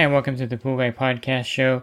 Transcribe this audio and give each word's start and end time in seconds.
Hi, 0.00 0.04
and 0.04 0.14
welcome 0.14 0.36
to 0.36 0.46
the 0.46 0.56
Pool 0.56 0.78
Guy 0.78 0.92
Podcast 0.92 1.44
Show. 1.44 1.82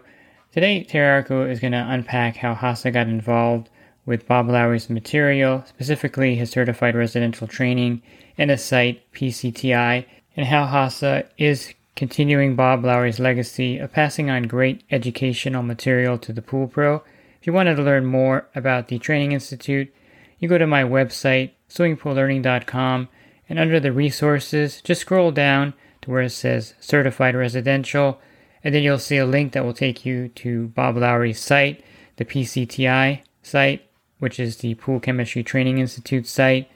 Today, 0.50 0.82
Terry 0.82 1.22
Arko 1.22 1.48
is 1.48 1.60
going 1.60 1.70
to 1.70 1.86
unpack 1.88 2.38
how 2.38 2.52
HASA 2.52 2.92
got 2.92 3.06
involved 3.06 3.70
with 4.06 4.26
Bob 4.26 4.48
Lowry's 4.48 4.90
material, 4.90 5.62
specifically 5.68 6.34
his 6.34 6.50
certified 6.50 6.96
residential 6.96 7.46
training 7.46 8.02
and 8.36 8.50
his 8.50 8.64
site, 8.64 9.08
PCTI, 9.12 10.04
and 10.36 10.46
how 10.46 10.66
HASA 10.66 11.28
is 11.38 11.72
continuing 11.94 12.56
Bob 12.56 12.84
Lowry's 12.84 13.20
legacy 13.20 13.78
of 13.78 13.92
passing 13.92 14.30
on 14.30 14.48
great 14.48 14.82
educational 14.90 15.62
material 15.62 16.18
to 16.18 16.32
the 16.32 16.42
pool 16.42 16.66
pro. 16.66 16.96
If 17.40 17.46
you 17.46 17.52
wanted 17.52 17.76
to 17.76 17.84
learn 17.84 18.04
more 18.04 18.48
about 18.52 18.88
the 18.88 18.98
Training 18.98 19.30
Institute, 19.30 19.94
you 20.40 20.48
go 20.48 20.58
to 20.58 20.66
my 20.66 20.82
website, 20.82 21.52
swimmingpoollearning.com, 21.70 23.08
and 23.48 23.58
under 23.60 23.78
the 23.78 23.92
resources, 23.92 24.82
just 24.82 25.02
scroll 25.02 25.30
down 25.30 25.72
to 26.02 26.10
where 26.10 26.22
it 26.22 26.30
says 26.30 26.74
Certified 26.80 27.34
Residential, 27.34 28.20
and 28.62 28.74
then 28.74 28.82
you'll 28.82 28.98
see 28.98 29.16
a 29.16 29.26
link 29.26 29.52
that 29.52 29.64
will 29.64 29.74
take 29.74 30.04
you 30.04 30.28
to 30.28 30.68
Bob 30.68 30.96
Lowry's 30.96 31.40
site, 31.40 31.84
the 32.16 32.24
PCTI 32.24 33.22
site, 33.42 33.88
which 34.18 34.40
is 34.40 34.58
the 34.58 34.74
Pool 34.74 35.00
Chemistry 35.00 35.42
Training 35.42 35.78
Institute 35.78 36.26
site, 36.26 36.70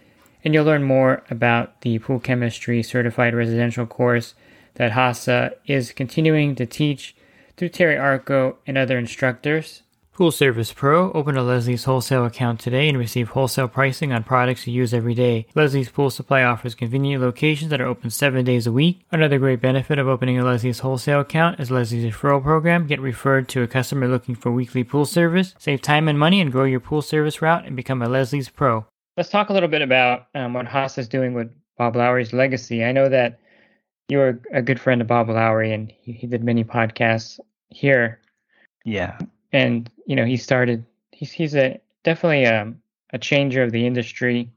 and 0.44 0.54
you'll 0.54 0.64
learn 0.64 0.82
more 0.82 1.22
about 1.30 1.80
the 1.82 1.98
Pool 1.98 2.20
Chemistry 2.20 2.82
Certified 2.82 3.34
Residential 3.34 3.86
course 3.86 4.34
that 4.74 4.92
HASA 4.92 5.54
is 5.66 5.92
continuing 5.92 6.54
to 6.54 6.66
teach 6.66 7.14
through 7.56 7.68
Terry 7.68 7.96
Arko 7.96 8.56
and 8.66 8.78
other 8.78 8.98
instructors. 8.98 9.82
Pool 10.14 10.30
Service 10.30 10.74
Pro, 10.74 11.10
open 11.12 11.38
a 11.38 11.42
Leslie's 11.42 11.84
wholesale 11.84 12.26
account 12.26 12.60
today 12.60 12.86
and 12.86 12.98
receive 12.98 13.30
wholesale 13.30 13.66
pricing 13.66 14.12
on 14.12 14.22
products 14.22 14.66
you 14.66 14.74
use 14.74 14.92
every 14.92 15.14
day. 15.14 15.46
Leslie's 15.54 15.88
Pool 15.88 16.10
Supply 16.10 16.42
offers 16.42 16.74
convenient 16.74 17.22
locations 17.22 17.70
that 17.70 17.80
are 17.80 17.86
open 17.86 18.10
seven 18.10 18.44
days 18.44 18.66
a 18.66 18.72
week. 18.72 19.00
Another 19.10 19.38
great 19.38 19.62
benefit 19.62 19.98
of 19.98 20.06
opening 20.06 20.38
a 20.38 20.44
Leslie's 20.44 20.80
wholesale 20.80 21.20
account 21.20 21.58
is 21.60 21.70
Leslie's 21.70 22.04
referral 22.04 22.42
program. 22.42 22.86
Get 22.86 23.00
referred 23.00 23.48
to 23.48 23.62
a 23.62 23.66
customer 23.66 24.06
looking 24.06 24.34
for 24.34 24.52
weekly 24.52 24.84
pool 24.84 25.06
service, 25.06 25.54
save 25.58 25.80
time 25.80 26.08
and 26.08 26.18
money, 26.18 26.42
and 26.42 26.52
grow 26.52 26.64
your 26.64 26.80
pool 26.80 27.00
service 27.00 27.40
route 27.40 27.64
and 27.64 27.74
become 27.74 28.02
a 28.02 28.08
Leslie's 28.08 28.50
Pro. 28.50 28.84
Let's 29.16 29.30
talk 29.30 29.48
a 29.48 29.54
little 29.54 29.70
bit 29.70 29.80
about 29.80 30.26
um, 30.34 30.52
what 30.52 30.66
Haas 30.66 30.98
is 30.98 31.08
doing 31.08 31.32
with 31.32 31.50
Bob 31.78 31.96
Lowry's 31.96 32.34
legacy. 32.34 32.84
I 32.84 32.92
know 32.92 33.08
that 33.08 33.38
you're 34.10 34.40
a 34.52 34.60
good 34.60 34.78
friend 34.78 35.00
of 35.00 35.06
Bob 35.06 35.30
Lowry, 35.30 35.72
and 35.72 35.90
he, 36.02 36.12
he 36.12 36.26
did 36.26 36.44
many 36.44 36.64
podcasts 36.64 37.40
here. 37.70 38.20
Yeah. 38.84 39.16
And 39.52 39.90
you 40.06 40.16
know, 40.16 40.24
he 40.24 40.36
started. 40.36 40.84
He's 41.10 41.32
he's 41.32 41.54
a 41.54 41.80
definitely 42.04 42.44
a 42.44 42.72
a 43.10 43.18
changer 43.18 43.62
of 43.62 43.72
the 43.72 43.86
industry. 43.86 44.50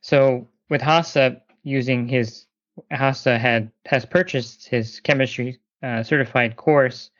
So 0.00 0.48
with 0.68 0.80
HASA 0.82 1.40
using 1.62 2.08
his 2.08 2.46
HASA 2.90 3.38
had 3.38 3.70
has 3.86 4.04
purchased 4.04 4.68
his 4.68 5.00
chemistry 5.00 5.60
uh, 5.82 6.02
certified 6.02 6.56
course, 6.56 7.10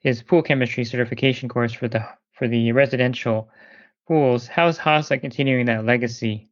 his 0.00 0.22
pool 0.22 0.42
chemistry 0.42 0.84
certification 0.84 1.48
course 1.48 1.72
for 1.72 1.88
the 1.88 2.06
for 2.32 2.48
the 2.48 2.72
residential 2.72 3.48
pools. 4.06 4.46
How's 4.46 4.78
HASA 4.78 5.20
continuing 5.20 5.66
that 5.66 5.84
legacy? 5.84 6.48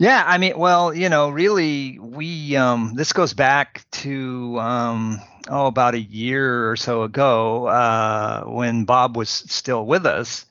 Yeah, 0.00 0.24
I 0.26 0.38
mean, 0.38 0.56
well, 0.56 0.94
you 0.94 1.10
know, 1.10 1.28
really, 1.28 1.98
we 1.98 2.56
um, 2.56 2.94
this 2.94 3.12
goes 3.12 3.34
back 3.34 3.84
to 3.90 4.58
um, 4.58 5.20
oh, 5.46 5.66
about 5.66 5.92
a 5.92 6.00
year 6.00 6.70
or 6.70 6.76
so 6.76 7.02
ago 7.02 7.66
uh, 7.66 8.44
when 8.44 8.86
Bob 8.86 9.14
was 9.14 9.28
still 9.28 9.84
with 9.84 10.06
us, 10.06 10.46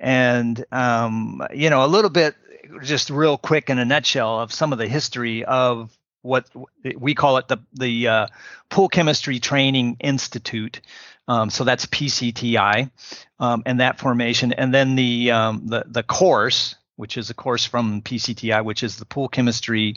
and 0.00 0.64
um, 0.72 1.46
you 1.52 1.68
know, 1.68 1.84
a 1.84 1.86
little 1.86 2.08
bit, 2.08 2.36
just 2.82 3.10
real 3.10 3.36
quick 3.36 3.68
in 3.68 3.78
a 3.78 3.84
nutshell 3.84 4.40
of 4.40 4.50
some 4.50 4.72
of 4.72 4.78
the 4.78 4.88
history 4.88 5.44
of 5.44 5.94
what 6.22 6.48
we 6.96 7.14
call 7.14 7.36
it 7.36 7.48
the 7.48 7.58
the 7.74 8.08
uh, 8.08 8.26
Pool 8.70 8.88
Chemistry 8.88 9.40
Training 9.40 9.98
Institute. 10.00 10.80
Um, 11.28 11.50
so 11.50 11.64
that's 11.64 11.84
PCTI, 11.84 12.90
um, 13.40 13.62
and 13.66 13.80
that 13.80 13.98
formation, 13.98 14.54
and 14.54 14.72
then 14.72 14.96
the 14.96 15.32
um, 15.32 15.66
the 15.66 15.84
the 15.86 16.02
course 16.02 16.76
which 16.96 17.16
is 17.16 17.30
a 17.30 17.34
course 17.34 17.64
from 17.64 18.02
PCTI, 18.02 18.64
which 18.64 18.82
is 18.82 18.96
the 18.96 19.04
pool 19.04 19.28
chemistry 19.28 19.96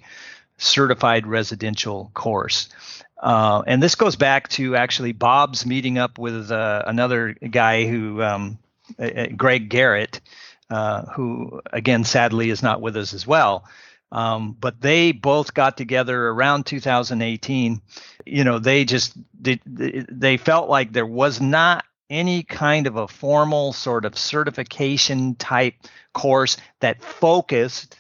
certified 0.58 1.26
residential 1.26 2.12
course. 2.14 2.70
Uh, 3.18 3.64
and 3.66 3.82
this 3.82 3.96
goes 3.96 4.16
back 4.16 4.48
to 4.50 4.76
actually 4.76 5.12
Bob's 5.12 5.66
meeting 5.66 5.98
up 5.98 6.18
with 6.18 6.52
uh, 6.52 6.84
another 6.86 7.34
guy 7.34 7.86
who, 7.86 8.22
um, 8.22 8.60
uh, 8.98 9.28
Greg 9.36 9.70
Garrett, 9.70 10.22
uh, 10.70 11.06
who 11.14 11.62
again 11.72 12.04
sadly 12.04 12.50
is 12.50 12.62
not 12.62 12.82
with 12.82 12.96
us 12.96 13.14
as 13.14 13.26
well. 13.26 13.66
Um, 14.12 14.58
but 14.60 14.82
they 14.82 15.12
both 15.12 15.54
got 15.54 15.78
together 15.78 16.30
around 16.30 16.66
2018. 16.66 17.82
You 18.26 18.44
know, 18.44 18.60
they 18.60 18.86
just 18.86 19.14
they, 19.40 19.60
they 19.66 20.38
felt 20.38 20.70
like 20.70 20.92
there 20.92 21.06
was 21.06 21.40
not 21.40 21.86
any 22.10 22.44
kind 22.44 22.88
of 22.88 22.96
a 22.96 23.08
formal 23.08 23.74
sort 23.74 24.06
of 24.06 24.18
certification 24.18 25.36
type 25.36 25.76
course 26.14 26.58
that 26.82 27.02
focused 27.02 27.98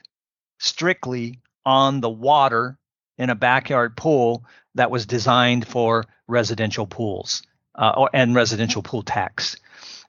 strictly 0.58 1.40
on 1.66 2.02
the 2.02 2.10
water 2.10 2.78
in 3.18 3.30
a 3.30 3.36
backyard 3.36 3.96
pool 3.96 4.44
that 4.76 4.92
was 4.92 5.06
designed 5.06 5.68
for 5.68 6.06
residential 6.28 6.88
pools 6.88 7.44
uh, 7.76 7.94
or, 7.96 8.10
and 8.14 8.36
residential 8.36 8.82
pool 8.82 9.04
techs. 9.04 9.58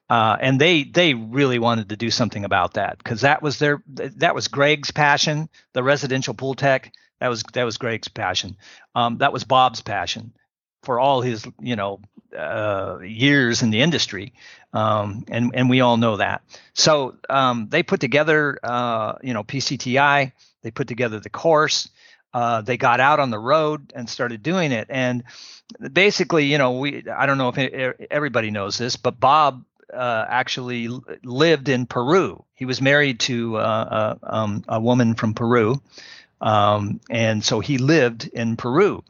Uh, 0.09 0.37
and 0.41 0.60
they 0.60 0.83
they 0.83 1.15
really 1.15 1.60
wanted 1.60 1.89
to 1.89 1.97
do 1.97 2.10
something 2.10 2.44
about 2.44 2.75
that 2.75 2.99
because 2.99 3.21
that 3.21 3.43
was 3.43 3.60
their 3.60 3.81
that 3.87 4.34
was 4.34 4.49
Greg's 4.49 4.91
passion, 4.91 5.49
the 5.72 5.84
residential 5.84 6.34
pool 6.34 6.55
tech. 6.55 6.93
That 7.21 7.28
was 7.28 7.44
that 7.53 7.62
was 7.62 7.77
Greg's 7.77 8.09
passion. 8.09 8.56
Um, 8.97 9.19
that 9.19 9.33
was 9.33 9.44
Bob's 9.44 9.83
passion 9.83 10.33
for 10.82 11.00
all 11.00 11.20
his 11.20 11.46
you 11.60 11.76
know 11.76 12.00
uh, 12.36 12.98
years 13.02 13.62
in 13.62 13.70
the 13.70 13.80
industry, 13.80 14.32
um, 14.72 15.24
and 15.28 15.52
and 15.54 15.68
we 15.68 15.80
all 15.80 15.96
know 15.96 16.16
that. 16.16 16.42
So 16.74 17.16
um, 17.28 17.68
they 17.68 17.82
put 17.82 18.00
together, 18.00 18.58
uh, 18.62 19.14
you 19.22 19.34
know, 19.34 19.44
PCTI. 19.44 20.32
They 20.62 20.70
put 20.70 20.88
together 20.88 21.20
the 21.20 21.30
course. 21.30 21.88
Uh, 22.32 22.60
they 22.60 22.76
got 22.76 23.00
out 23.00 23.18
on 23.18 23.30
the 23.30 23.38
road 23.38 23.92
and 23.94 24.08
started 24.08 24.42
doing 24.42 24.70
it. 24.70 24.86
And 24.88 25.24
basically, 25.92 26.46
you 26.46 26.58
know, 26.58 26.78
we 26.78 27.04
I 27.08 27.26
don't 27.26 27.38
know 27.38 27.52
if 27.54 27.97
everybody 28.10 28.50
knows 28.50 28.78
this, 28.78 28.97
but 28.97 29.18
Bob 29.18 29.64
uh, 29.92 30.24
actually 30.28 30.88
lived 31.24 31.68
in 31.68 31.86
Peru. 31.86 32.44
He 32.54 32.64
was 32.64 32.80
married 32.80 33.20
to 33.20 33.56
uh, 33.56 33.60
uh, 33.60 34.14
um, 34.22 34.64
a 34.68 34.80
woman 34.80 35.14
from 35.14 35.34
Peru, 35.34 35.80
um, 36.41 37.00
and 37.10 37.44
so 37.44 37.60
he 37.60 37.78
lived 37.78 38.28
in 38.28 38.56
Peru. 38.56 39.02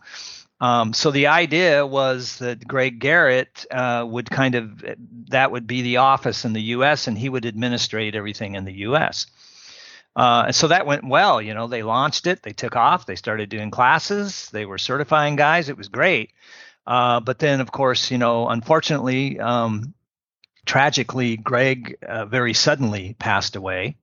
Um, 0.60 0.93
so 0.93 1.10
the 1.10 1.28
idea 1.28 1.87
was 1.87 2.38
that 2.38 2.66
Greg 2.66 2.98
Garrett 2.98 3.66
uh, 3.71 4.04
would 4.06 4.28
kind 4.28 4.54
of 4.54 4.84
that 5.28 5.50
would 5.50 5.66
be 5.66 5.82
the 5.82 5.98
office 5.98 6.44
in 6.44 6.53
the 6.53 6.62
U.S. 6.62 7.06
and 7.06 7.16
he 7.16 7.28
would 7.28 7.47
administrate 7.47 8.15
everything 8.15 8.56
in 8.56 8.65
the 8.65 8.75
U.S. 8.81 9.26
Uh, 10.15 10.44
and 10.47 10.54
so 10.54 10.69
that 10.69 10.87
went 10.87 11.04
well. 11.04 11.41
You 11.41 11.54
know, 11.54 11.66
they 11.66 11.82
launched 11.82 12.26
it, 12.26 12.43
they 12.43 12.52
took 12.52 12.76
off, 12.76 13.06
they 13.06 13.17
started 13.17 13.49
doing 13.49 13.70
classes, 13.70 14.50
they 14.52 14.67
were 14.67 14.79
certifying 14.79 15.37
guys. 15.37 15.69
It 15.69 15.79
was 15.79 15.88
great. 15.88 16.32
Uh, 16.87 17.20
but 17.20 17.38
then, 17.38 17.61
of 17.61 17.73
course, 17.73 18.11
you 18.11 18.19
know, 18.19 18.49
unfortunately, 18.49 19.38
um, 19.38 19.94
tragically, 20.67 21.37
Greg 21.37 21.96
uh, 22.06 22.26
very 22.26 22.52
suddenly 22.52 23.14
passed 23.19 23.56
away. 23.56 23.96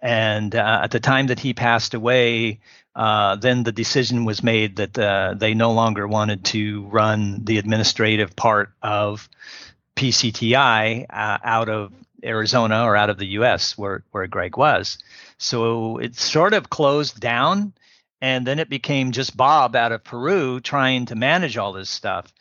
And 0.00 0.54
uh, 0.54 0.80
at 0.84 0.90
the 0.90 1.00
time 1.00 1.28
that 1.28 1.40
he 1.40 1.54
passed 1.54 1.94
away, 1.94 2.60
uh, 2.94 3.36
then 3.36 3.62
the 3.62 3.72
decision 3.72 4.24
was 4.24 4.42
made 4.42 4.76
that 4.76 4.98
uh, 4.98 5.34
they 5.36 5.54
no 5.54 5.72
longer 5.72 6.06
wanted 6.06 6.44
to 6.46 6.84
run 6.86 7.44
the 7.44 7.58
administrative 7.58 8.36
part 8.36 8.70
of 8.82 9.28
PCTI 9.96 11.06
uh, 11.10 11.38
out 11.42 11.68
of 11.68 11.92
Arizona 12.24 12.84
or 12.84 12.96
out 12.96 13.10
of 13.10 13.18
the 13.18 13.26
U.S. 13.38 13.76
where 13.76 14.02
where 14.12 14.26
Greg 14.26 14.56
was. 14.56 14.98
So 15.38 15.98
it 15.98 16.16
sort 16.16 16.54
of 16.54 16.70
closed 16.70 17.20
down, 17.20 17.74
and 18.20 18.46
then 18.46 18.58
it 18.58 18.70
became 18.70 19.12
just 19.12 19.36
Bob 19.36 19.76
out 19.76 19.92
of 19.92 20.04
Peru 20.04 20.60
trying 20.60 21.06
to 21.06 21.14
manage 21.14 21.56
all 21.56 21.72
this 21.72 21.90
stuff. 21.90 22.32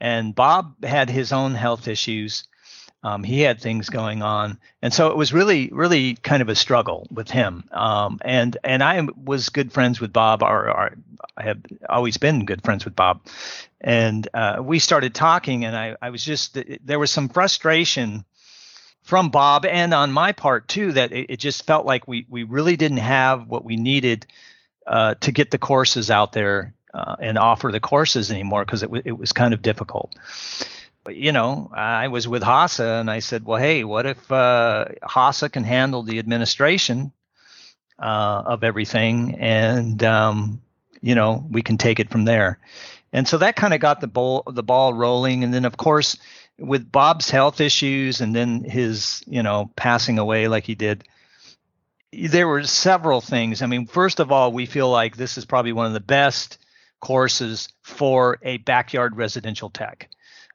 And 0.00 0.34
Bob 0.34 0.84
had 0.84 1.10
his 1.10 1.32
own 1.32 1.54
health 1.54 1.88
issues. 1.88 2.44
Um, 3.04 3.22
he 3.22 3.42
had 3.42 3.60
things 3.60 3.90
going 3.90 4.22
on, 4.22 4.58
and 4.80 4.92
so 4.92 5.08
it 5.10 5.16
was 5.16 5.34
really, 5.34 5.68
really 5.72 6.14
kind 6.14 6.40
of 6.40 6.48
a 6.48 6.54
struggle 6.54 7.06
with 7.10 7.30
him. 7.30 7.64
Um, 7.70 8.18
and 8.24 8.56
and 8.64 8.82
I 8.82 9.06
was 9.22 9.50
good 9.50 9.72
friends 9.72 10.00
with 10.00 10.10
Bob, 10.10 10.42
or, 10.42 10.70
or 10.70 10.96
I 11.36 11.42
have 11.42 11.58
always 11.86 12.16
been 12.16 12.46
good 12.46 12.64
friends 12.64 12.86
with 12.86 12.96
Bob, 12.96 13.20
and 13.78 14.26
uh, 14.32 14.62
we 14.62 14.78
started 14.78 15.14
talking, 15.14 15.66
and 15.66 15.76
I, 15.76 15.96
I 16.00 16.08
was 16.08 16.24
just 16.24 16.58
there 16.82 16.98
was 16.98 17.10
some 17.10 17.28
frustration 17.28 18.24
from 19.02 19.28
Bob 19.28 19.66
and 19.66 19.92
on 19.92 20.10
my 20.10 20.32
part 20.32 20.66
too 20.66 20.92
that 20.92 21.12
it, 21.12 21.26
it 21.28 21.36
just 21.36 21.66
felt 21.66 21.84
like 21.84 22.08
we 22.08 22.24
we 22.30 22.42
really 22.42 22.76
didn't 22.76 22.98
have 22.98 23.48
what 23.48 23.66
we 23.66 23.76
needed 23.76 24.26
uh, 24.86 25.14
to 25.20 25.30
get 25.30 25.50
the 25.50 25.58
courses 25.58 26.10
out 26.10 26.32
there 26.32 26.72
uh, 26.94 27.16
and 27.20 27.36
offer 27.36 27.70
the 27.70 27.80
courses 27.80 28.30
anymore 28.30 28.64
because 28.64 28.82
it, 28.82 28.86
w- 28.86 29.02
it 29.04 29.12
was 29.12 29.32
kind 29.32 29.52
of 29.52 29.60
difficult. 29.60 30.14
You 31.08 31.32
know, 31.32 31.70
I 31.74 32.08
was 32.08 32.26
with 32.26 32.42
HASA 32.42 33.00
and 33.00 33.10
I 33.10 33.18
said, 33.18 33.44
well, 33.44 33.60
hey, 33.60 33.84
what 33.84 34.06
if 34.06 34.32
uh, 34.32 34.86
HASA 35.02 35.50
can 35.50 35.64
handle 35.64 36.02
the 36.02 36.18
administration 36.18 37.12
uh, 37.98 38.42
of 38.46 38.64
everything 38.64 39.36
and, 39.38 40.02
um, 40.02 40.62
you 41.02 41.14
know, 41.14 41.46
we 41.50 41.62
can 41.62 41.76
take 41.76 42.00
it 42.00 42.10
from 42.10 42.24
there. 42.24 42.58
And 43.12 43.28
so 43.28 43.38
that 43.38 43.54
kind 43.54 43.74
of 43.74 43.80
got 43.80 44.00
the 44.00 44.06
ball, 44.06 44.42
the 44.46 44.62
ball 44.62 44.94
rolling. 44.94 45.44
And 45.44 45.52
then, 45.52 45.66
of 45.66 45.76
course, 45.76 46.16
with 46.58 46.90
Bob's 46.90 47.30
health 47.30 47.60
issues 47.60 48.20
and 48.20 48.34
then 48.34 48.64
his, 48.64 49.22
you 49.26 49.42
know, 49.42 49.70
passing 49.76 50.18
away 50.18 50.48
like 50.48 50.64
he 50.64 50.74
did, 50.74 51.04
there 52.12 52.48
were 52.48 52.62
several 52.62 53.20
things. 53.20 53.60
I 53.60 53.66
mean, 53.66 53.86
first 53.86 54.20
of 54.20 54.32
all, 54.32 54.52
we 54.52 54.66
feel 54.66 54.90
like 54.90 55.16
this 55.16 55.36
is 55.36 55.44
probably 55.44 55.72
one 55.72 55.86
of 55.86 55.92
the 55.92 56.00
best 56.00 56.58
courses 57.00 57.68
for 57.82 58.38
a 58.42 58.56
backyard 58.58 59.16
residential 59.16 59.68
tech 59.68 60.08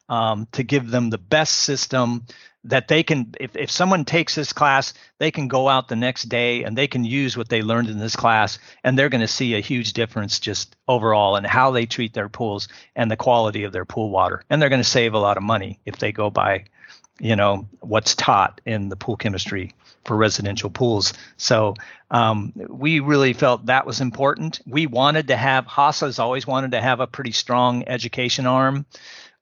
um, 0.10 0.48
to 0.52 0.64
give 0.64 0.90
them 0.90 1.10
the 1.10 1.18
best 1.18 1.54
system 1.56 2.26
that 2.66 2.90
they 2.90 3.04
can 3.04 3.34
if, 3.40 3.56
if 3.56 3.72
someone 3.72 4.04
takes 4.04 4.36
this 4.36 4.52
class 4.52 4.94
they 5.18 5.32
can 5.32 5.48
go 5.48 5.70
out 5.70 5.88
the 5.88 5.96
next 5.96 6.24
day 6.24 6.64
and 6.64 6.78
they 6.78 6.88
can 6.88 7.06
use 7.06 7.38
what 7.38 7.48
they 7.48 7.62
learned 7.62 7.88
in 7.88 8.00
this 8.00 8.18
class 8.18 8.60
and 8.84 8.98
they're 8.98 9.10
going 9.10 9.22
to 9.22 9.28
see 9.28 9.56
a 9.56 9.62
huge 9.62 9.94
difference 9.94 10.40
just 10.40 10.76
overall 10.88 11.38
in 11.38 11.46
how 11.46 11.72
they 11.72 11.86
treat 11.86 12.14
their 12.14 12.28
pools 12.28 12.68
and 12.96 13.10
the 13.10 13.16
quality 13.16 13.64
of 13.64 13.72
their 13.72 13.86
pool 13.86 14.10
water. 14.10 14.44
And 14.50 14.62
they're 14.62 14.70
going 14.70 14.82
to 14.82 14.88
save 14.88 15.14
a 15.14 15.20
lot 15.20 15.38
of 15.38 15.44
money 15.44 15.80
if 15.86 15.98
they 16.00 16.12
go 16.12 16.30
by 16.30 16.66
you 17.20 17.36
know 17.36 17.68
what's 17.82 18.16
taught 18.16 18.62
in 18.66 18.90
the 18.90 18.96
pool 18.96 19.18
chemistry 19.18 19.74
for 20.06 20.16
residential 20.16 20.70
pools. 20.70 21.14
So 21.38 21.76
um, 22.10 22.54
we 22.56 23.02
really 23.02 23.34
felt 23.34 23.66
that 23.66 23.86
was 23.86 24.02
important. 24.02 24.62
We 24.66 24.88
wanted 24.88 25.28
to 25.28 25.36
have 25.36 25.66
hasa 25.66 26.06
has 26.06 26.20
always 26.20 26.48
wanted 26.48 26.72
to 26.72 26.82
have 26.82 27.02
a 27.02 27.08
pretty 27.08 27.32
strong 27.32 27.84
education 27.88 28.48
arm 28.48 28.86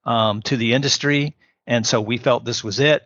um, 0.07 0.42
to 0.42 0.57
the 0.57 0.74
industry 0.74 1.36
and 1.68 1.86
so 1.86 2.00
we 2.01 2.18
felt 2.18 2.45
this 2.45 2.63
was 2.63 2.80
it. 2.80 3.06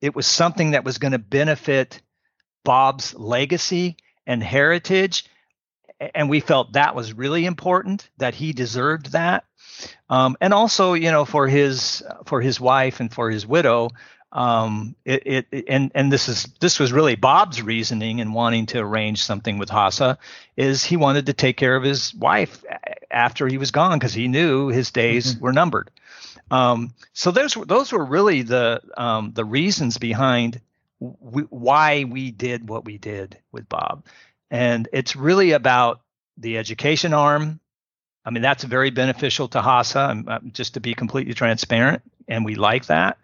It 0.00 0.14
was 0.14 0.26
something 0.26 0.70
that 0.70 0.84
was 0.84 0.98
going 0.98 1.12
to 1.12 1.18
benefit 1.18 2.00
Bob's 2.64 3.14
legacy 3.14 3.96
and 4.26 4.42
heritage. 4.42 5.26
And 6.14 6.30
we 6.30 6.40
felt 6.40 6.74
that 6.74 6.94
was 6.94 7.12
really 7.12 7.44
important, 7.44 8.08
that 8.18 8.34
he 8.34 8.52
deserved 8.52 9.12
that. 9.12 9.44
Um, 10.08 10.36
and 10.40 10.54
also, 10.54 10.94
you 10.94 11.10
know, 11.10 11.24
for 11.24 11.48
his 11.48 12.02
for 12.26 12.40
his 12.40 12.60
wife 12.60 13.00
and 13.00 13.12
for 13.12 13.30
his 13.30 13.46
widow, 13.46 13.90
um, 14.30 14.94
it, 15.04 15.46
it 15.50 15.64
and 15.68 15.90
and 15.94 16.12
this 16.12 16.28
is 16.28 16.44
this 16.60 16.78
was 16.78 16.92
really 16.92 17.16
Bob's 17.16 17.62
reasoning 17.62 18.18
in 18.18 18.32
wanting 18.32 18.66
to 18.66 18.78
arrange 18.78 19.22
something 19.22 19.58
with 19.58 19.68
Hasa, 19.68 20.18
is 20.56 20.84
he 20.84 20.96
wanted 20.96 21.26
to 21.26 21.32
take 21.32 21.56
care 21.56 21.74
of 21.74 21.82
his 21.82 22.14
wife 22.14 22.64
after 23.14 23.46
he 23.46 23.58
was 23.58 23.70
gone 23.70 23.98
because 23.98 24.12
he 24.12 24.28
knew 24.28 24.68
his 24.68 24.90
days 24.90 25.34
mm-hmm. 25.34 25.44
were 25.44 25.52
numbered. 25.52 25.90
Um, 26.50 26.94
so 27.12 27.30
those 27.30 27.54
those 27.54 27.92
were 27.92 28.04
really 28.04 28.42
the 28.42 28.80
um, 28.96 29.32
the 29.32 29.44
reasons 29.44 29.98
behind 29.98 30.60
w- 31.00 31.48
why 31.50 32.04
we 32.04 32.30
did 32.30 32.68
what 32.68 32.84
we 32.84 32.98
did 32.98 33.38
with 33.52 33.68
Bob, 33.68 34.04
and 34.50 34.88
it's 34.92 35.16
really 35.16 35.52
about 35.52 36.00
the 36.36 36.58
education 36.58 37.14
arm. 37.14 37.60
I 38.24 38.30
mean 38.30 38.42
that's 38.42 38.64
very 38.64 38.90
beneficial 38.90 39.48
to 39.48 39.60
HASA, 39.60 40.52
just 40.52 40.74
to 40.74 40.80
be 40.80 40.94
completely 40.94 41.34
transparent, 41.34 42.02
and 42.28 42.44
we 42.44 42.56
like 42.56 42.86
that. 42.86 43.18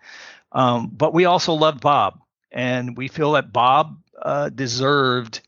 Um, 0.53 0.89
but 0.89 1.13
we 1.15 1.27
also 1.27 1.53
loved 1.55 1.81
Bob, 1.81 2.21
and 2.51 2.97
we 2.97 3.09
feel 3.09 3.33
that 3.33 3.53
Bob 3.53 3.99
uh, 4.21 4.49
deserved 4.49 5.41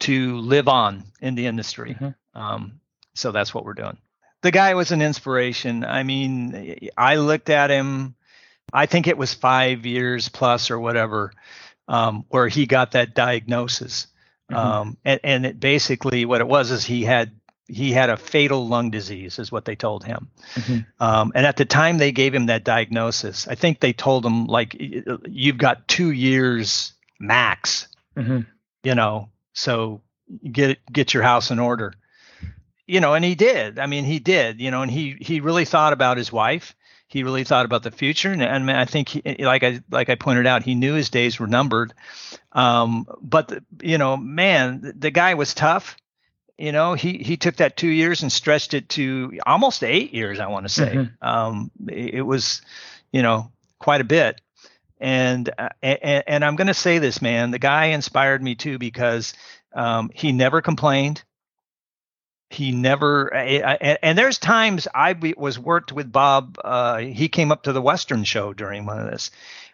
to 0.00 0.38
live 0.38 0.68
on 0.68 1.04
in 1.20 1.34
the 1.34 1.46
industry. 1.46 1.94
Mm-hmm. 1.94 2.40
Um, 2.40 2.79
so 3.14 3.32
that's 3.32 3.54
what 3.54 3.64
we're 3.64 3.74
doing 3.74 3.96
the 4.42 4.50
guy 4.50 4.74
was 4.74 4.92
an 4.92 5.02
inspiration. 5.02 5.84
I 5.84 6.02
mean, 6.02 6.88
I 6.96 7.16
looked 7.16 7.50
at 7.50 7.70
him. 7.70 8.14
I 8.72 8.86
think 8.86 9.06
it 9.06 9.18
was 9.18 9.34
five 9.34 9.84
years 9.84 10.28
plus 10.28 10.70
or 10.70 10.78
whatever, 10.78 11.32
um, 11.88 12.24
where 12.28 12.48
he 12.48 12.66
got 12.66 12.92
that 12.92 13.14
diagnosis. 13.14 14.06
Mm-hmm. 14.50 14.56
Um, 14.56 14.96
and, 15.04 15.20
and 15.22 15.46
it 15.46 15.60
basically 15.60 16.24
what 16.24 16.40
it 16.40 16.48
was 16.48 16.70
is 16.70 16.84
he 16.84 17.04
had 17.04 17.32
he 17.66 17.92
had 17.92 18.10
a 18.10 18.16
fatal 18.16 18.66
lung 18.66 18.90
disease, 18.90 19.38
is 19.38 19.52
what 19.52 19.64
they 19.64 19.76
told 19.76 20.04
him. 20.04 20.28
Mm-hmm. 20.54 20.78
Um, 20.98 21.30
and 21.36 21.46
at 21.46 21.56
the 21.56 21.64
time 21.64 21.98
they 21.98 22.10
gave 22.10 22.34
him 22.34 22.46
that 22.46 22.64
diagnosis, 22.64 23.46
I 23.46 23.54
think 23.54 23.78
they 23.78 23.92
told 23.92 24.26
him 24.26 24.46
like 24.46 24.76
you've 25.28 25.58
got 25.58 25.86
two 25.86 26.10
years 26.10 26.92
max. 27.20 27.86
Mm-hmm. 28.16 28.40
You 28.82 28.94
know, 28.94 29.28
so 29.52 30.00
get 30.50 30.78
get 30.90 31.12
your 31.12 31.22
house 31.22 31.50
in 31.50 31.58
order 31.58 31.94
you 32.90 33.00
know, 33.00 33.14
and 33.14 33.24
he 33.24 33.36
did. 33.36 33.78
I 33.78 33.86
mean, 33.86 34.04
he 34.04 34.18
did. 34.18 34.60
You 34.60 34.70
know, 34.70 34.82
and 34.82 34.90
he 34.90 35.16
he 35.20 35.40
really 35.40 35.64
thought 35.64 35.92
about 35.92 36.16
his 36.16 36.32
wife. 36.32 36.74
He 37.06 37.22
really 37.22 37.44
thought 37.44 37.64
about 37.64 37.82
the 37.82 37.90
future, 37.90 38.30
and, 38.30 38.42
and 38.42 38.70
I 38.70 38.84
think, 38.84 39.08
he, 39.08 39.22
like 39.44 39.64
I 39.64 39.80
like 39.90 40.08
I 40.08 40.14
pointed 40.14 40.46
out, 40.46 40.62
he 40.62 40.74
knew 40.74 40.94
his 40.94 41.10
days 41.10 41.38
were 41.38 41.46
numbered. 41.46 41.92
Um, 42.52 43.06
but 43.20 43.48
the, 43.48 43.64
you 43.82 43.98
know, 43.98 44.16
man, 44.16 44.80
the, 44.80 44.92
the 44.92 45.10
guy 45.10 45.34
was 45.34 45.54
tough. 45.54 45.96
You 46.58 46.72
know, 46.72 46.94
he 46.94 47.18
he 47.18 47.36
took 47.36 47.56
that 47.56 47.76
two 47.76 47.88
years 47.88 48.22
and 48.22 48.30
stretched 48.30 48.74
it 48.74 48.88
to 48.90 49.38
almost 49.46 49.82
eight 49.82 50.12
years. 50.12 50.40
I 50.40 50.48
want 50.48 50.66
to 50.66 50.72
say. 50.72 50.94
Mm-hmm. 50.94 51.28
Um, 51.28 51.70
it, 51.88 52.22
was, 52.22 52.62
you 53.12 53.22
know, 53.22 53.50
quite 53.78 54.00
a 54.00 54.04
bit. 54.04 54.40
And 55.00 55.48
uh, 55.58 55.70
and, 55.82 56.24
and 56.26 56.44
I'm 56.44 56.56
going 56.56 56.66
to 56.66 56.74
say 56.74 56.98
this, 56.98 57.22
man. 57.22 57.50
The 57.50 57.58
guy 57.58 57.86
inspired 57.86 58.42
me 58.42 58.54
too 58.56 58.78
because 58.78 59.32
um, 59.74 60.10
he 60.14 60.32
never 60.32 60.60
complained 60.60 61.22
he 62.50 62.72
never 62.72 63.32
and 63.32 64.18
there's 64.18 64.38
times 64.38 64.88
i 64.94 65.16
was 65.36 65.58
worked 65.58 65.92
with 65.92 66.10
bob 66.10 66.58
uh, 66.64 66.98
he 66.98 67.28
came 67.28 67.52
up 67.52 67.62
to 67.62 67.72
the 67.72 67.80
western 67.80 68.24
show 68.24 68.52
during 68.52 68.84
one 68.84 68.98
of 68.98 69.10
this. 69.10 69.30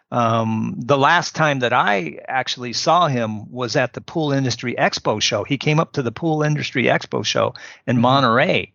Um, 0.09 0.75
the 0.77 0.97
last 0.97 1.35
time 1.35 1.59
that 1.59 1.73
i 1.73 2.19
actually 2.27 2.73
saw 2.73 3.07
him 3.07 3.51
was 3.51 3.75
at 3.75 3.91
the 3.93 3.99
pool 3.99 4.31
industry 4.31 4.75
expo 4.77 5.21
show. 5.21 5.43
He 5.43 5.57
came 5.57 5.81
up 5.81 5.93
to 5.93 6.01
the 6.01 6.13
pool 6.13 6.43
industry 6.43 6.83
expo 6.85 7.25
show 7.25 7.55
in 7.85 7.95
mm-hmm. 7.95 8.03
monterey. 8.03 8.73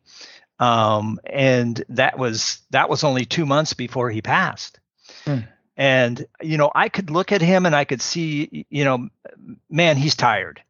Um, 0.58 1.18
and 1.24 1.82
that 1.88 2.18
was 2.18 2.60
that 2.70 2.90
was 2.90 3.02
only 3.02 3.24
two 3.24 3.46
months 3.46 3.72
before 3.72 4.10
he 4.10 4.20
passed. 4.20 4.78
Mm. 5.24 5.46
and 5.76 6.26
you 6.40 6.58
know 6.58 6.70
i 6.74 6.88
could 6.88 7.10
look 7.10 7.32
at 7.32 7.40
him 7.40 7.64
and 7.64 7.76
i 7.76 7.84
could 7.84 8.02
see 8.02 8.66
you 8.70 8.84
know 8.84 9.08
man 9.70 9.96
he's 9.96 10.16
tired 10.16 10.60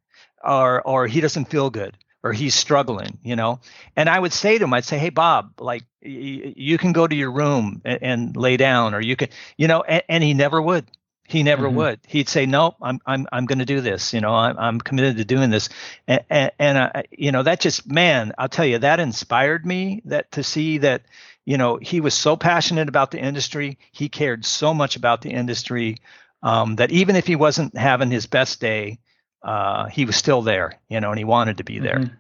or 0.44 0.82
or 0.82 1.06
he 1.06 1.20
doesn't 1.20 1.46
feel 1.46 1.70
good 1.70 1.96
or 2.22 2.32
he's 2.32 2.54
struggling, 2.54 3.18
you 3.22 3.36
know. 3.36 3.60
And 3.96 4.08
I 4.08 4.18
would 4.18 4.32
say 4.32 4.58
to 4.58 4.64
him, 4.64 4.74
I'd 4.74 4.84
say, 4.84 4.98
"Hey, 4.98 5.10
Bob, 5.10 5.60
like 5.60 5.82
y- 6.02 6.54
you 6.56 6.78
can 6.78 6.92
go 6.92 7.06
to 7.06 7.14
your 7.14 7.32
room 7.32 7.82
and, 7.84 7.98
and, 8.02 8.36
lay 8.36 8.56
down, 8.56 8.94
or 8.94 9.00
you 9.00 9.16
can, 9.16 9.28
you 9.56 9.68
know." 9.68 9.82
And, 9.82 10.02
and 10.08 10.24
he 10.24 10.34
never 10.34 10.60
would. 10.60 10.86
He 11.26 11.42
never 11.42 11.66
mm-hmm. 11.66 11.76
would. 11.76 12.00
He'd 12.06 12.28
say, 12.28 12.46
"Nope, 12.46 12.76
I'm 12.82 13.00
I'm 13.06 13.26
I'm 13.32 13.46
going 13.46 13.58
to 13.58 13.64
do 13.64 13.80
this. 13.80 14.12
You 14.12 14.20
know, 14.20 14.34
I'm 14.34 14.58
I'm 14.58 14.80
committed 14.80 15.16
to 15.16 15.24
doing 15.24 15.50
this." 15.50 15.68
And, 16.06 16.24
and, 16.30 16.52
and 16.58 16.78
uh, 16.78 17.02
you 17.10 17.32
know, 17.32 17.42
that 17.42 17.60
just 17.60 17.90
man, 17.90 18.32
I'll 18.38 18.48
tell 18.48 18.66
you, 18.66 18.78
that 18.78 19.00
inspired 19.00 19.66
me. 19.66 20.02
That 20.04 20.30
to 20.32 20.42
see 20.42 20.78
that, 20.78 21.02
you 21.44 21.58
know, 21.58 21.76
he 21.76 22.00
was 22.00 22.14
so 22.14 22.36
passionate 22.36 22.88
about 22.88 23.10
the 23.10 23.20
industry. 23.20 23.78
He 23.92 24.08
cared 24.08 24.44
so 24.44 24.74
much 24.74 24.96
about 24.96 25.22
the 25.22 25.30
industry 25.30 25.96
um, 26.42 26.76
that 26.76 26.90
even 26.90 27.16
if 27.16 27.26
he 27.26 27.36
wasn't 27.36 27.76
having 27.76 28.10
his 28.10 28.26
best 28.26 28.60
day, 28.60 28.98
uh, 29.42 29.86
he 29.86 30.04
was 30.04 30.16
still 30.16 30.42
there, 30.42 30.78
you 30.88 31.00
know, 31.00 31.10
and 31.10 31.18
he 31.18 31.24
wanted 31.24 31.58
to 31.58 31.64
be 31.64 31.78
there. 31.78 31.98
Mm-hmm. 31.98 32.14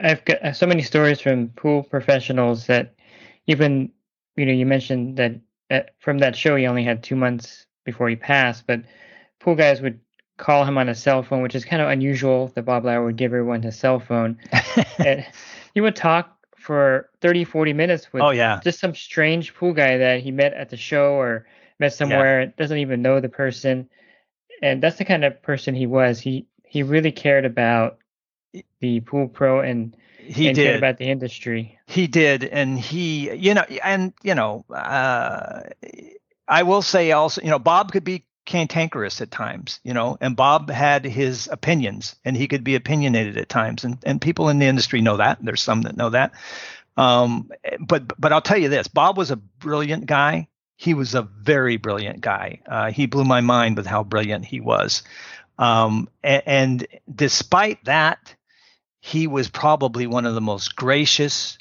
I've 0.00 0.24
got 0.24 0.56
so 0.56 0.66
many 0.66 0.82
stories 0.82 1.20
from 1.20 1.48
pool 1.50 1.82
professionals 1.82 2.66
that 2.66 2.94
even, 3.46 3.90
you 4.36 4.46
know, 4.46 4.52
you 4.52 4.66
mentioned 4.66 5.18
that 5.18 5.40
uh, 5.70 5.80
from 5.98 6.18
that 6.18 6.36
show 6.36 6.56
he 6.56 6.66
only 6.66 6.84
had 6.84 7.02
two 7.02 7.16
months 7.16 7.66
before 7.84 8.08
he 8.08 8.16
passed, 8.16 8.66
but 8.66 8.82
pool 9.40 9.54
guys 9.54 9.80
would 9.80 10.00
call 10.38 10.64
him 10.64 10.78
on 10.78 10.88
a 10.88 10.94
cell 10.94 11.22
phone, 11.22 11.42
which 11.42 11.54
is 11.54 11.64
kind 11.64 11.82
of 11.82 11.88
unusual 11.88 12.50
that 12.54 12.62
Bob 12.62 12.84
Lowry 12.84 13.06
would 13.06 13.16
give 13.16 13.32
everyone 13.32 13.62
his 13.62 13.78
cell 13.78 14.00
phone. 14.00 14.38
he 15.74 15.80
would 15.80 15.96
talk 15.96 16.36
for 16.56 17.10
30, 17.20 17.44
40 17.44 17.72
minutes 17.72 18.12
with 18.12 18.22
oh, 18.22 18.30
yeah. 18.30 18.60
just 18.62 18.80
some 18.80 18.94
strange 18.94 19.54
pool 19.54 19.72
guy 19.72 19.98
that 19.98 20.20
he 20.20 20.30
met 20.30 20.54
at 20.54 20.70
the 20.70 20.76
show 20.76 21.14
or 21.14 21.46
met 21.78 21.92
somewhere, 21.92 22.42
yeah. 22.42 22.50
doesn't 22.56 22.78
even 22.78 23.02
know 23.02 23.20
the 23.20 23.28
person 23.28 23.88
and 24.62 24.82
that's 24.82 24.96
the 24.96 25.04
kind 25.04 25.24
of 25.24 25.42
person 25.42 25.74
he 25.74 25.86
was. 25.86 26.20
He 26.20 26.46
he 26.64 26.82
really 26.82 27.12
cared 27.12 27.44
about 27.44 27.98
the 28.80 29.00
pool 29.00 29.28
pro 29.28 29.60
and 29.60 29.96
he 30.18 30.48
and 30.48 30.54
did 30.54 30.76
about 30.76 30.98
the 30.98 31.06
industry. 31.06 31.78
He 31.86 32.06
did, 32.06 32.44
and 32.44 32.78
he, 32.78 33.34
you 33.34 33.54
know, 33.54 33.64
and 33.82 34.12
you 34.22 34.34
know, 34.34 34.64
uh, 34.70 35.62
I 36.48 36.62
will 36.62 36.82
say 36.82 37.12
also, 37.12 37.42
you 37.42 37.50
know, 37.50 37.58
Bob 37.58 37.92
could 37.92 38.04
be 38.04 38.24
cantankerous 38.44 39.20
at 39.20 39.30
times, 39.30 39.80
you 39.84 39.94
know, 39.94 40.18
and 40.20 40.36
Bob 40.36 40.70
had 40.70 41.04
his 41.04 41.48
opinions 41.50 42.16
and 42.24 42.36
he 42.36 42.48
could 42.48 42.64
be 42.64 42.74
opinionated 42.74 43.36
at 43.36 43.48
times. 43.48 43.84
And, 43.84 43.98
and 44.04 44.20
people 44.20 44.48
in 44.48 44.58
the 44.58 44.66
industry 44.66 45.00
know 45.00 45.18
that. 45.18 45.38
There's 45.40 45.62
some 45.62 45.82
that 45.82 45.96
know 45.96 46.10
that. 46.10 46.32
Um, 46.96 47.50
but, 47.80 48.20
but 48.20 48.32
I'll 48.32 48.42
tell 48.42 48.58
you 48.58 48.68
this, 48.68 48.88
Bob 48.88 49.16
was 49.16 49.30
a 49.30 49.36
brilliant 49.36 50.06
guy. 50.06 50.48
He 50.82 50.94
was 50.94 51.14
a 51.14 51.22
very 51.22 51.76
brilliant 51.76 52.20
guy. 52.20 52.58
Uh, 52.66 52.90
he 52.90 53.06
blew 53.06 53.22
my 53.22 53.40
mind 53.40 53.76
with 53.76 53.86
how 53.86 54.02
brilliant 54.02 54.44
he 54.44 54.58
was. 54.58 55.04
Um, 55.56 56.08
and, 56.24 56.42
and 56.44 56.86
despite 57.14 57.84
that, 57.84 58.34
he 58.98 59.28
was 59.28 59.48
probably 59.48 60.08
one 60.08 60.26
of 60.26 60.34
the 60.34 60.40
most 60.40 60.74
gracious, 60.74 61.56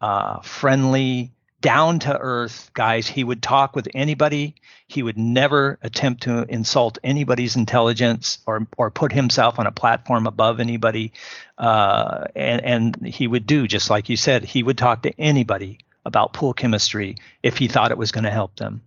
uh, 0.00 0.42
friendly, 0.42 1.32
down 1.60 1.98
to 2.00 2.16
earth 2.16 2.70
guys. 2.72 3.08
He 3.08 3.24
would 3.24 3.42
talk 3.42 3.74
with 3.74 3.88
anybody. 3.96 4.54
He 4.86 5.02
would 5.02 5.18
never 5.18 5.80
attempt 5.82 6.22
to 6.22 6.44
insult 6.48 6.98
anybody's 7.02 7.56
intelligence 7.56 8.38
or 8.46 8.68
or 8.76 8.92
put 8.92 9.10
himself 9.10 9.58
on 9.58 9.66
a 9.66 9.72
platform 9.72 10.28
above 10.28 10.60
anybody. 10.60 11.12
Uh, 11.58 12.26
and 12.36 12.64
and 12.64 13.06
he 13.06 13.26
would 13.26 13.44
do 13.48 13.66
just 13.66 13.90
like 13.90 14.08
you 14.08 14.16
said. 14.16 14.44
He 14.44 14.62
would 14.62 14.78
talk 14.78 15.02
to 15.02 15.20
anybody 15.20 15.80
about 16.04 16.32
pool 16.32 16.52
chemistry 16.52 17.16
if 17.42 17.58
he 17.58 17.68
thought 17.68 17.90
it 17.90 17.98
was 17.98 18.12
going 18.12 18.24
to 18.24 18.30
help 18.30 18.56
them. 18.56 18.82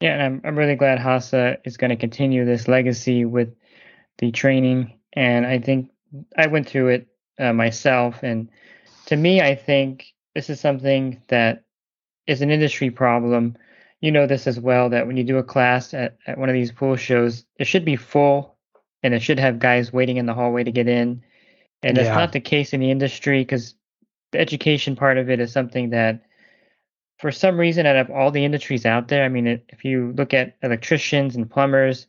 Yeah, 0.00 0.14
and 0.14 0.22
I'm 0.22 0.40
I'm 0.44 0.58
really 0.58 0.74
glad 0.74 0.98
Hasa 0.98 1.58
is 1.64 1.76
going 1.76 1.90
to 1.90 1.96
continue 1.96 2.44
this 2.44 2.66
legacy 2.68 3.24
with 3.24 3.54
the 4.18 4.32
training. 4.32 4.98
And 5.12 5.46
I 5.46 5.58
think 5.58 5.90
I 6.36 6.48
went 6.48 6.68
through 6.68 6.88
it 6.88 7.08
uh, 7.38 7.52
myself, 7.52 8.22
and 8.22 8.48
to 9.06 9.16
me, 9.16 9.40
I 9.40 9.54
think 9.54 10.12
this 10.34 10.50
is 10.50 10.60
something 10.60 11.22
that 11.28 11.64
is 12.26 12.42
an 12.42 12.50
industry 12.50 12.90
problem. 12.90 13.56
You 14.00 14.10
know 14.10 14.26
this 14.26 14.46
as 14.46 14.58
well 14.58 14.88
that 14.90 15.06
when 15.06 15.16
you 15.16 15.24
do 15.24 15.38
a 15.38 15.44
class 15.44 15.94
at, 15.94 16.16
at 16.26 16.38
one 16.38 16.48
of 16.48 16.54
these 16.54 16.72
pool 16.72 16.96
shows, 16.96 17.44
it 17.58 17.66
should 17.66 17.84
be 17.84 17.96
full 17.96 18.56
and 19.02 19.14
it 19.14 19.22
should 19.22 19.38
have 19.38 19.58
guys 19.58 19.92
waiting 19.92 20.16
in 20.16 20.26
the 20.26 20.34
hallway 20.34 20.64
to 20.64 20.72
get 20.72 20.88
in. 20.88 21.22
And 21.82 21.96
that's 21.96 22.08
Yeah. 22.08 22.16
not 22.16 22.32
the 22.32 22.40
case 22.40 22.72
in 22.72 22.80
the 22.80 22.90
industry 22.90 23.42
because 23.42 23.74
the 24.32 24.40
education 24.40 24.96
part 24.96 25.18
of 25.18 25.30
it 25.30 25.40
is 25.40 25.52
something 25.52 25.90
that, 25.90 26.22
for 27.22 27.30
some 27.30 27.56
reason, 27.56 27.86
out 27.86 27.94
of 27.94 28.10
all 28.10 28.32
the 28.32 28.44
industries 28.44 28.84
out 28.84 29.06
there, 29.06 29.24
I 29.24 29.28
mean, 29.28 29.46
if 29.46 29.84
you 29.84 30.12
look 30.16 30.34
at 30.34 30.56
electricians 30.60 31.36
and 31.36 31.48
plumbers, 31.48 32.08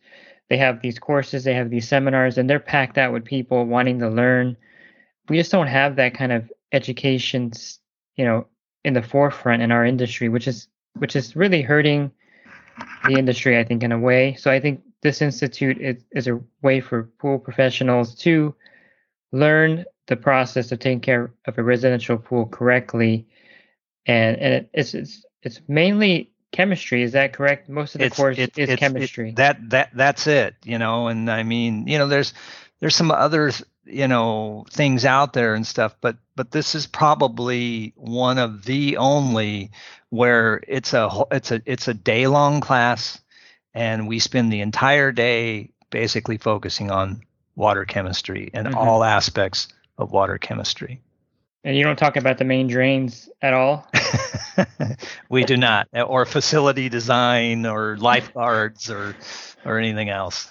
they 0.49 0.57
have 0.57 0.81
these 0.81 0.97
courses, 0.97 1.43
they 1.43 1.53
have 1.53 1.69
these 1.69 1.87
seminars, 1.87 2.39
and 2.39 2.49
they're 2.49 2.59
packed 2.59 2.97
out 2.97 3.13
with 3.13 3.23
people 3.23 3.63
wanting 3.65 3.99
to 3.99 4.09
learn. 4.09 4.57
We 5.29 5.37
just 5.37 5.51
don't 5.51 5.67
have 5.67 5.97
that 5.97 6.15
kind 6.15 6.31
of 6.31 6.51
education, 6.71 7.51
you 8.15 8.25
know, 8.25 8.47
in 8.83 8.95
the 8.95 9.03
forefront 9.03 9.61
in 9.61 9.71
our 9.71 9.85
industry, 9.85 10.29
which 10.29 10.47
is 10.47 10.67
which 10.97 11.15
is 11.15 11.35
really 11.35 11.61
hurting 11.61 12.11
the 13.07 13.13
industry, 13.13 13.59
I 13.59 13.63
think, 13.63 13.83
in 13.83 13.91
a 13.91 13.99
way. 13.99 14.33
So 14.33 14.49
I 14.49 14.59
think 14.59 14.81
this 15.01 15.21
institute 15.21 15.77
is, 15.79 16.03
is 16.11 16.27
a 16.27 16.39
way 16.63 16.81
for 16.81 17.03
pool 17.19 17.37
professionals 17.37 18.15
to 18.15 18.55
learn 19.31 19.85
the 20.07 20.15
process 20.15 20.71
of 20.71 20.79
taking 20.79 21.01
care 21.01 21.31
of 21.45 21.57
a 21.59 21.63
residential 21.63 22.17
pool 22.17 22.47
correctly, 22.47 23.27
and 24.05 24.37
and 24.37 24.53
it, 24.55 24.69
it's 24.73 24.93
it's 24.93 25.25
it's 25.41 25.61
mainly 25.67 26.31
chemistry. 26.51 27.03
Is 27.03 27.13
that 27.13 27.33
correct? 27.33 27.69
Most 27.69 27.95
of 27.95 28.01
the 28.01 28.09
course 28.09 28.37
it- 28.37 28.57
is 28.57 28.69
it's- 28.69 28.79
chemistry. 28.79 29.31
that 29.37 29.69
that 29.69 29.89
that's 29.93 30.27
it, 30.27 30.55
you 30.63 30.77
know. 30.77 31.07
And 31.07 31.29
I 31.29 31.43
mean, 31.43 31.87
you 31.87 31.97
know, 31.97 32.07
there's 32.07 32.33
there's 32.79 32.95
some 32.95 33.11
other 33.11 33.51
you 33.85 34.07
know 34.07 34.65
things 34.69 35.03
out 35.05 35.33
there 35.33 35.55
and 35.55 35.65
stuff, 35.67 35.95
but 36.01 36.17
but 36.35 36.51
this 36.51 36.75
is 36.75 36.87
probably 36.87 37.93
one 37.95 38.37
of 38.37 38.65
the 38.65 38.97
only 38.97 39.71
where 40.09 40.61
it's 40.67 40.93
a 40.93 41.09
it's 41.31 41.51
a 41.51 41.61
it's 41.65 41.87
a 41.87 41.93
day 41.93 42.27
long 42.27 42.61
class, 42.61 43.19
and 43.73 44.07
we 44.07 44.19
spend 44.19 44.51
the 44.53 44.61
entire 44.61 45.11
day 45.11 45.71
basically 45.89 46.37
focusing 46.37 46.91
on 46.91 47.21
water 47.55 47.85
chemistry 47.85 48.49
and 48.53 48.67
Mhm. 48.67 48.75
all 48.75 49.03
aspects 49.03 49.67
of 49.97 50.11
water 50.11 50.37
chemistry. 50.39 51.01
And 51.63 51.75
you 51.75 51.83
don't 51.83 51.97
talk 51.97 52.17
about 52.17 52.37
the 52.37 52.45
main 52.45 52.67
drains 52.67 53.29
at 53.41 53.53
all. 53.53 53.87
we 55.29 55.43
do 55.43 55.57
not, 55.57 55.87
or 55.93 56.25
facility 56.25 56.89
design, 56.89 57.65
or 57.65 57.97
lifeguards, 57.97 58.89
or 58.89 59.15
or 59.65 59.77
anything 59.77 60.09
else. 60.09 60.49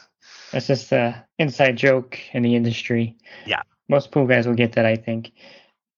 That's 0.53 0.67
just 0.67 0.93
a 0.93 1.25
inside 1.39 1.77
joke 1.77 2.19
in 2.33 2.43
the 2.43 2.55
industry. 2.55 3.17
Yeah. 3.47 3.63
Most 3.89 4.11
pool 4.11 4.27
guys 4.27 4.47
will 4.47 4.55
get 4.55 4.73
that, 4.73 4.87
I 4.87 4.97
think. 4.97 5.33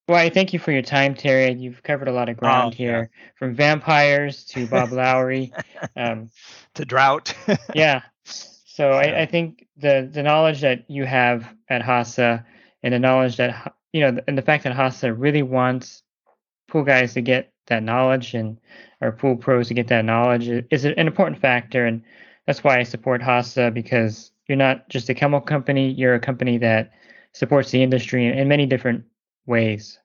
Well, 0.07 0.17
I 0.17 0.29
thank 0.29 0.53
you 0.53 0.59
for 0.59 0.71
your 0.71 0.83
time, 0.83 1.15
Terry. 1.15 1.51
You've 1.53 1.81
covered 1.81 2.07
a 2.07 2.11
lot 2.11 2.29
of 2.29 2.37
ground 2.37 2.73
Oh, 2.73 2.77
here, 2.77 3.09
from 3.37 3.55
vampires 3.55 4.43
to 4.45 4.67
Bob 4.67 4.91
Lowry. 4.91 5.51
Um, 5.95 6.29
To 6.75 6.85
drought. 6.85 7.33
yeah. 7.73 8.01
So 8.23 8.89
Yeah. 8.91 8.95
I, 8.97 9.21
I 9.21 9.25
think 9.25 9.65
the 9.77 10.09
the 10.11 10.21
knowledge 10.23 10.61
that 10.61 10.89
you 10.89 11.05
have 11.05 11.51
at 11.69 11.81
Hasa 11.81 12.45
and 12.83 12.93
the 12.93 12.99
knowledge 12.99 13.37
that 13.37 13.51
Ha- 13.51 13.73
you 13.95 14.01
know, 14.01 14.19
and 14.27 14.37
the 14.37 14.41
fact 14.41 14.65
that 14.65 14.75
Hasa 14.75 15.17
really 15.17 15.41
wants 15.41 16.03
pool 16.67 16.83
guys 16.83 17.13
to 17.13 17.21
get 17.21 17.53
that 17.67 17.81
knowledge 17.81 18.33
and 18.33 18.59
or 18.99 19.13
pool 19.13 19.37
pros 19.37 19.69
to 19.69 19.73
get 19.73 19.87
that 19.87 20.03
knowledge 20.03 20.49
is 20.69 20.83
an 20.83 21.07
important 21.07 21.39
factor, 21.39 21.85
and 21.85 22.03
that's 22.45 22.61
why 22.61 22.77
I 22.77 22.83
support 22.83 23.21
Hasa 23.21 23.73
because 23.73 24.31
you're 24.49 24.57
not 24.57 24.89
just 24.89 25.07
a 25.07 25.13
chemical 25.13 25.47
company; 25.47 25.91
you're 25.91 26.13
a 26.13 26.19
company 26.19 26.57
that 26.57 26.91
supports 27.31 27.71
the 27.71 27.81
industry 27.81 28.27
in, 28.27 28.37
in 28.37 28.49
many 28.49 28.65
different 28.65 29.05
ways. 29.45 29.97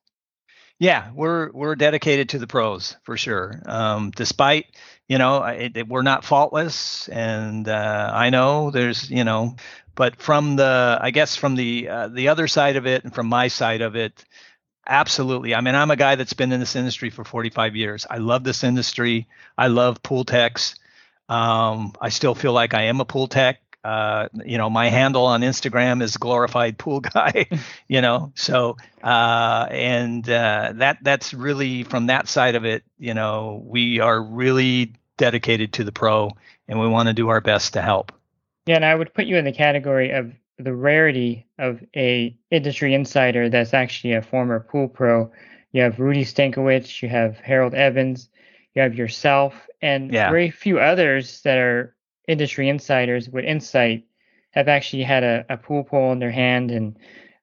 Yeah, 0.81 1.11
we're 1.15 1.53
we're 1.53 1.77
dedicated 1.77 2.31
to 2.31 2.39
the 2.41 2.47
pros 2.49 2.97
for 3.05 3.17
sure. 3.17 3.63
Um, 3.67 4.11
despite 4.13 4.67
you 5.09 5.19
know 5.19 5.45
it, 5.45 5.77
it- 5.77 5.89
we're 5.89 6.03
not 6.03 6.25
faultless, 6.25 7.09
and 7.09 7.69
uh, 7.69 8.11
I 8.15 8.31
know 8.31 8.71
there's 8.73 9.11
you 9.11 9.25
know, 9.25 9.57
but 9.95 10.17
from 10.21 10.57
the 10.57 10.99
I 11.01 11.11
guess 11.13 11.37
from 11.37 11.55
the 11.57 11.89
uh, 11.89 12.09
the 12.09 12.29
other 12.29 12.49
side 12.49 12.77
of 12.77 12.87
it 12.87 13.05
and 13.05 13.15
from 13.15 13.27
my 13.29 13.49
side 13.49 13.83
of 13.83 13.95
it, 13.95 14.25
absolutely. 14.87 15.55
I 15.55 15.61
mean, 15.63 15.75
I'm 15.77 15.91
a 15.93 15.97
guy 15.97 16.17
that's 16.17 16.35
been 16.35 16.53
in 16.53 16.61
this 16.61 16.77
industry 16.77 17.11
for 17.11 17.25
45 17.25 17.77
years. 17.77 18.07
I 18.11 18.19
love 18.19 18.45
this 18.45 18.65
industry. 18.65 19.29
I 19.59 19.69
love 19.69 20.03
pool 20.03 20.25
techs. 20.25 20.77
Um, 21.29 21.95
I 22.01 22.11
still 22.11 22.35
feel 22.37 22.53
like 22.55 22.75
I 22.75 22.85
am 22.85 23.01
a 23.01 23.07
pool 23.07 23.29
tech. 23.29 23.61
Uh, 23.83 24.29
you 24.45 24.59
know, 24.59 24.69
my 24.69 24.89
handle 24.89 25.25
on 25.25 25.41
Instagram 25.41 26.03
is 26.03 26.17
glorified 26.17 26.77
pool 26.79 27.01
guy. 27.01 27.47
you 27.89 28.01
know, 28.01 28.33
so 28.35 28.77
uh, 29.03 29.67
and 29.71 30.29
uh, 30.29 30.73
that 30.77 30.99
that's 31.03 31.33
really 31.33 31.83
from 31.85 32.07
that 32.07 32.29
side 32.29 32.55
of 32.55 32.65
it. 32.65 32.83
You 32.99 33.15
know, 33.15 33.63
we 33.65 34.01
are 34.01 34.23
really 34.23 34.93
dedicated 35.17 35.73
to 35.75 35.85
the 35.85 35.93
pro, 35.93 36.31
and 36.69 36.79
we 36.81 36.89
want 36.89 37.09
to 37.09 37.15
do 37.15 37.29
our 37.31 37.41
best 37.41 37.73
to 37.75 37.83
help. 37.83 38.13
Yeah, 38.67 38.77
and 38.77 38.85
I 38.85 38.95
would 38.95 39.15
put 39.15 39.27
you 39.27 39.37
in 39.37 39.45
the 39.45 39.53
category 39.53 40.11
of 40.11 40.33
the 40.59 40.75
rarity 40.75 41.47
of 41.59 41.83
a 41.97 42.37
industry 42.51 42.93
insider 42.93 43.49
that's 43.49 43.73
actually 43.73 44.13
a 44.13 44.23
former 44.23 44.61
pool 44.61 44.89
pro. 44.89 45.33
You 45.73 45.83
have 45.83 45.99
Rudy 45.99 46.25
Stankowitz, 46.25 47.01
you 47.01 47.09
have 47.09 47.39
Harold 47.39 47.73
Evans, 47.75 48.29
you 48.75 48.83
have 48.83 48.95
yourself, 48.95 49.55
and 49.81 50.13
Yeah. 50.13 50.29
very 50.29 50.51
few 50.51 50.79
others 50.79 51.41
that 51.43 51.57
are 51.57 51.95
industry 52.31 52.69
insiders 52.69 53.29
with 53.29 53.45
insight 53.45 54.05
have 54.53 54.69
actually 54.69 55.03
had 55.03 55.23
a, 55.23 55.45
a 55.49 55.57
pool 55.57 55.85
pole 55.85 56.13
in 56.13 56.19
their 56.19 56.31
hand 56.31 56.71
and 56.71 56.97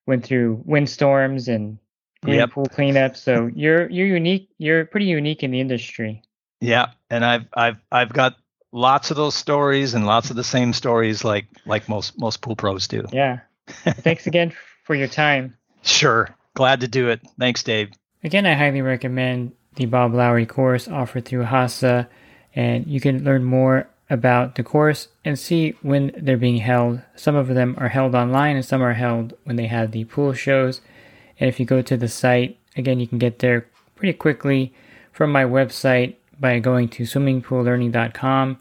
went 0.06 0.26
through 0.26 0.62
windstorms 0.66 1.48
and 1.48 1.78
green 2.24 2.38
Yep. 2.38 2.52
pool 2.52 2.66
cleanup. 2.66 3.16
So 3.16 3.50
you're 3.56 3.90
you're 3.90 4.08
unique. 4.08 4.50
You're 4.58 4.86
pretty 4.86 5.06
unique 5.06 5.44
in 5.44 5.52
the 5.52 5.60
industry. 5.60 6.24
Yeah, 6.62 6.88
and 7.10 7.24
I've 7.24 7.46
I've 7.54 7.78
I've 7.92 8.14
got 8.14 8.36
lots 8.72 9.12
of 9.12 9.18
those 9.18 9.36
stories 9.36 9.94
and 9.94 10.06
lots 10.06 10.30
of 10.30 10.36
the 10.36 10.44
same 10.44 10.74
stories 10.74 11.24
like 11.24 11.46
like 11.66 11.88
most 11.88 12.20
most 12.20 12.42
pool 12.42 12.56
pros 12.56 12.88
do. 12.88 13.06
Yeah. 13.12 13.40
Thanks 13.68 14.28
again 14.32 14.54
for 14.84 14.96
your 14.96 15.08
time. 15.08 15.56
Sure, 15.84 16.36
glad 16.56 16.82
to 16.82 16.88
do 16.88 17.10
it. 17.10 17.22
Thanks, 17.40 17.64
Dave. 17.64 17.92
Again, 18.24 18.46
I 18.46 18.56
highly 18.56 18.82
recommend 18.82 19.54
the 19.76 19.86
Bob 19.86 20.14
Lowry 20.14 20.46
course 20.46 20.88
offered 20.88 21.26
through 21.26 21.44
HASA, 21.44 22.08
and 22.56 22.88
you 22.88 23.00
can 23.00 23.24
learn 23.24 23.44
more 23.44 23.88
about 24.10 24.56
the 24.56 24.64
course 24.64 25.10
and 25.26 25.38
see 25.38 25.76
when 25.82 26.12
they're 26.18 26.38
being 26.38 26.58
held. 26.58 27.02
Some 27.16 27.36
of 27.36 27.48
them 27.50 27.76
are 27.78 27.90
held 27.90 28.16
online, 28.16 28.56
and 28.56 28.66
some 28.66 28.82
are 28.82 28.94
held 28.94 29.34
when 29.44 29.56
they 29.56 29.68
have 29.68 29.92
the 29.92 30.06
pool 30.06 30.34
shows. 30.34 30.82
And 31.40 31.50
if 31.50 31.60
you 31.60 31.66
go 31.66 31.82
to 31.82 31.98
the 31.98 32.08
site, 32.08 32.58
again, 32.76 33.00
you 33.00 33.08
can 33.08 33.18
get 33.18 33.40
there 33.40 33.68
pretty 33.96 34.18
quickly 34.18 34.74
from 35.12 35.32
my 35.32 35.44
website 35.44 36.16
by 36.40 36.60
going 36.60 36.88
to 36.90 37.04
swimmingpoollearning.com, 37.04 38.58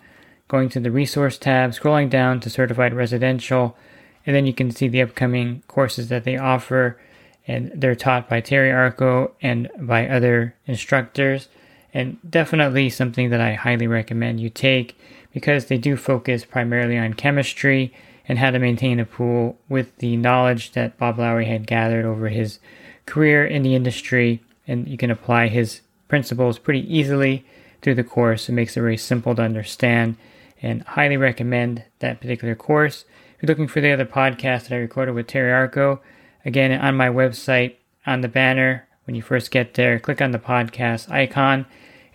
going 0.48 0.68
to 0.70 0.80
the 0.80 0.90
resource 0.90 1.38
tab, 1.38 1.70
scrolling 1.70 2.10
down 2.10 2.40
to 2.40 2.50
certified 2.50 2.94
residential, 2.94 3.76
and 4.24 4.34
then 4.34 4.46
you 4.46 4.52
can 4.52 4.70
see 4.70 4.88
the 4.88 5.02
upcoming 5.02 5.62
courses 5.68 6.08
that 6.08 6.24
they 6.24 6.36
offer 6.36 6.98
and 7.46 7.70
they're 7.74 7.94
taught 7.94 8.28
by 8.28 8.40
Terry 8.40 8.70
Arko 8.70 9.30
and 9.40 9.70
by 9.78 10.08
other 10.08 10.56
instructors. 10.66 11.48
And 11.94 12.18
definitely 12.28 12.90
something 12.90 13.30
that 13.30 13.40
I 13.40 13.54
highly 13.54 13.86
recommend 13.86 14.40
you 14.40 14.50
take 14.50 14.98
because 15.36 15.66
they 15.66 15.76
do 15.76 15.98
focus 15.98 16.46
primarily 16.46 16.96
on 16.96 17.12
chemistry 17.12 17.92
and 18.26 18.38
how 18.38 18.50
to 18.50 18.58
maintain 18.58 18.98
a 18.98 19.04
pool 19.04 19.58
with 19.68 19.94
the 19.98 20.16
knowledge 20.16 20.72
that 20.72 20.96
Bob 20.96 21.18
Lowry 21.18 21.44
had 21.44 21.66
gathered 21.66 22.06
over 22.06 22.30
his 22.30 22.58
career 23.04 23.44
in 23.44 23.60
the 23.60 23.74
industry. 23.74 24.40
And 24.66 24.88
you 24.88 24.96
can 24.96 25.10
apply 25.10 25.48
his 25.48 25.82
principles 26.08 26.58
pretty 26.58 26.90
easily 26.90 27.44
through 27.82 27.96
the 27.96 28.02
course. 28.02 28.48
It 28.48 28.52
makes 28.52 28.78
it 28.78 28.80
very 28.80 28.96
simple 28.96 29.34
to 29.34 29.42
understand 29.42 30.16
and 30.62 30.82
highly 30.84 31.18
recommend 31.18 31.84
that 31.98 32.22
particular 32.22 32.54
course. 32.54 33.04
If 33.36 33.42
you're 33.42 33.48
looking 33.48 33.68
for 33.68 33.82
the 33.82 33.92
other 33.92 34.06
podcast 34.06 34.68
that 34.68 34.72
I 34.72 34.78
recorded 34.78 35.14
with 35.14 35.26
Terry 35.26 35.50
Arko, 35.50 36.00
again, 36.46 36.72
on 36.80 36.96
my 36.96 37.10
website, 37.10 37.74
on 38.06 38.22
the 38.22 38.28
banner, 38.28 38.88
when 39.04 39.14
you 39.14 39.20
first 39.20 39.50
get 39.50 39.74
there, 39.74 40.00
click 40.00 40.22
on 40.22 40.30
the 40.30 40.38
podcast 40.38 41.10
icon, 41.10 41.66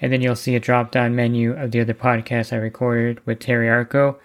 and 0.02 0.12
then 0.12 0.22
you'll 0.22 0.36
see 0.36 0.56
a 0.56 0.60
drop 0.60 0.92
down 0.92 1.16
menu 1.16 1.54
of 1.54 1.72
the 1.72 1.80
other 1.80 1.94
podcasts 1.94 2.52
I 2.52 2.58
recorded 2.58 3.26
with 3.26 3.40
Terry 3.40 3.68
Arko. 3.68 4.18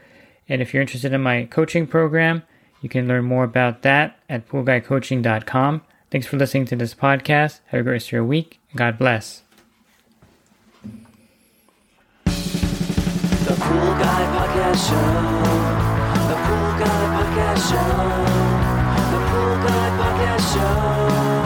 And 0.49 0.62
if 0.62 0.73
you're 0.73 0.80
interested 0.80 1.12
in 1.12 1.21
my 1.21 1.45
coaching 1.45 1.87
program, 1.87 2.42
you 2.80 2.88
can 2.88 3.06
learn 3.06 3.25
more 3.25 3.45
about 3.45 3.83
that 3.83 4.18
at 4.28 4.49
poolguycoaching.com. 4.49 5.83
Thanks 6.11 6.26
for 6.26 6.37
listening 6.37 6.64
to 6.66 6.76
this 6.76 6.95
podcast. 6.95 7.61
Have 7.66 7.80
a 7.80 7.83
great 7.83 7.92
rest 7.92 8.09
of 8.09 8.12
your 8.12 8.25
week. 8.25 8.59
God 8.75 8.97
bless. 8.99 9.42
The 12.25 13.54
Pool 13.54 13.92
Guy 13.99 14.23
Podcast 14.35 14.88
Show. 14.88 14.97
The 16.28 16.37
Pool 16.47 16.71
Guy 16.78 17.02
Podcast 17.14 17.71
Show. 17.71 17.90
The 19.12 19.21
Pool 19.30 19.56
Guy 19.66 19.87
Podcast 19.99 20.54
Show. 20.54 21.46